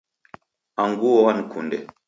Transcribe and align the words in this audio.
Anguo 0.81 1.23
wankunde. 1.25 1.77